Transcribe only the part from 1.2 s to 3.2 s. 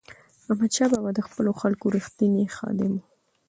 خپلو خلکو رښتینی خادم و.